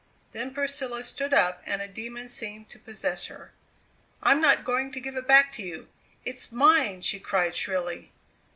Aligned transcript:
Then 0.31 0.51
Priscilla 0.51 1.03
stood 1.03 1.31
up 1.31 1.61
and 1.63 1.79
a 1.79 1.87
demon 1.87 2.27
seemed 2.27 2.71
to 2.71 2.79
possess 2.79 3.27
her. 3.27 3.53
"I'm 4.23 4.41
not 4.41 4.63
going 4.63 4.91
to 4.93 4.99
give 4.99 5.15
it 5.15 5.27
back 5.27 5.53
to 5.53 5.61
you! 5.61 5.89
It's 6.25 6.51
mine!" 6.51 7.01
she 7.01 7.19
cried 7.19 7.53
shrilly. 7.53 8.11